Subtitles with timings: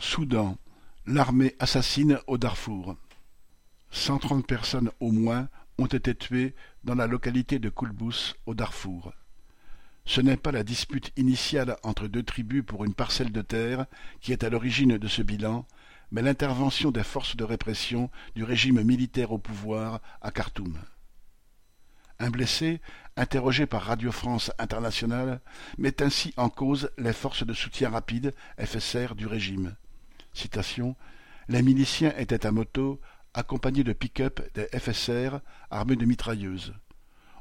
[0.00, 0.56] Soudan,
[1.06, 2.96] l'armée assassine au Darfour.
[3.90, 9.12] Cent trente personnes au moins ont été tuées dans la localité de Koulbous au Darfour.
[10.06, 13.84] Ce n'est pas la dispute initiale entre deux tribus pour une parcelle de terre
[14.22, 15.66] qui est à l'origine de ce bilan,
[16.10, 20.78] mais l'intervention des forces de répression du régime militaire au pouvoir à Khartoum.
[22.18, 22.80] Un blessé,
[23.16, 25.42] interrogé par Radio France Internationale,
[25.76, 29.76] met ainsi en cause les forces de soutien rapide FSR du régime.
[31.48, 33.00] Les miliciens étaient à moto,
[33.34, 36.74] accompagnés de pick-up des FSR armés de mitrailleuses.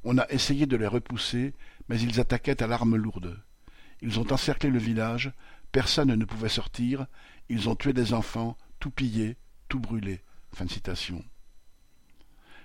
[0.03, 1.53] On a essayé de les repousser,
[1.87, 3.41] mais ils attaquaient à l'arme lourde.
[4.01, 5.31] Ils ont encerclé le village,
[5.71, 7.05] personne ne pouvait sortir,
[7.49, 10.21] ils ont tué des enfants, tout pillé, tout brûlé.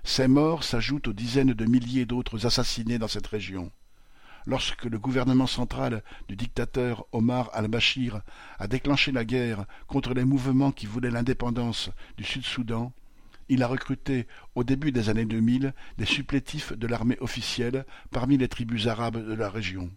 [0.05, 3.73] Ces morts s'ajoutent aux dizaines de milliers d'autres assassinés dans cette région.
[4.47, 8.21] Lorsque le gouvernement central du dictateur Omar al-Bashir
[8.59, 12.93] a déclenché la guerre contre les mouvements qui voulaient l'indépendance du Sud-Soudan,
[13.49, 18.49] il a recruté au début des années 2000 des supplétifs de l'armée officielle parmi les
[18.49, 19.91] tribus arabes de la région.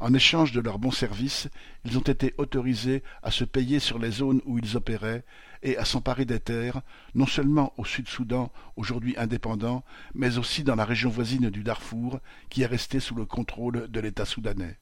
[0.00, 1.48] En échange de leurs bons services,
[1.84, 5.24] ils ont été autorisés à se payer sur les zones où ils opéraient
[5.62, 6.82] et à s'emparer des terres,
[7.14, 12.20] non seulement au Sud-Soudan, aujourd'hui indépendant, mais aussi dans la région voisine du Darfour,
[12.50, 14.78] qui est restée sous le contrôle de l'État soudanais.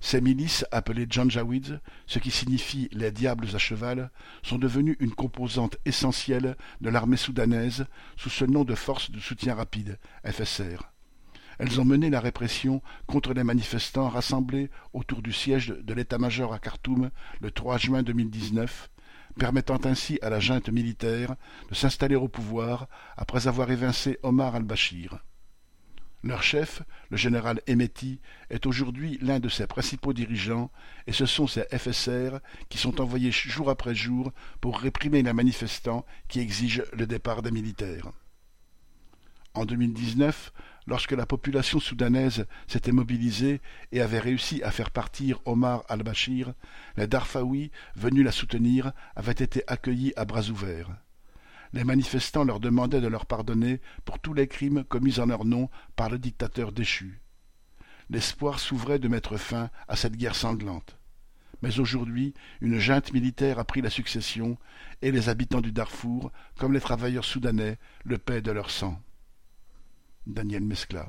[0.00, 4.10] Ces milices, appelées Janjaweeds, ce qui signifie les diables à cheval,
[4.42, 9.54] sont devenues une composante essentielle de l'armée soudanaise sous ce nom de force de soutien
[9.54, 10.95] rapide, FSR.
[11.58, 16.58] Elles ont mené la répression contre les manifestants rassemblés autour du siège de l'état-major à
[16.58, 18.90] Khartoum le 3 juin 2019,
[19.38, 21.34] permettant ainsi à la junte militaire
[21.68, 25.18] de s'installer au pouvoir après avoir évincé Omar al-Bashir.
[26.22, 28.20] Leur chef, le général Emeti,
[28.50, 30.72] est aujourd'hui l'un de ses principaux dirigeants
[31.06, 36.04] et ce sont ces FSR qui sont envoyés jour après jour pour réprimer les manifestants
[36.26, 38.10] qui exigent le départ des militaires.
[39.54, 40.52] En 2019,
[40.86, 43.60] lorsque la population soudanaise s'était mobilisée
[43.92, 46.52] et avait réussi à faire partir Omar al-Bashir,
[46.96, 50.90] les Darfaouis venus la soutenir avaient été accueillis à bras ouverts.
[51.72, 55.68] Les manifestants leur demandaient de leur pardonner pour tous les crimes commis en leur nom
[55.96, 57.20] par le dictateur déchu.
[58.08, 60.96] L'espoir s'ouvrait de mettre fin à cette guerre sanglante.
[61.62, 64.58] Mais aujourd'hui, une junte militaire a pris la succession,
[65.02, 69.00] et les habitants du Darfour, comme les travailleurs soudanais, le paient de leur sang.
[70.36, 71.08] Daniel Mescla.